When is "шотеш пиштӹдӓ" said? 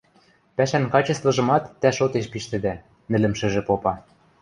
1.97-2.73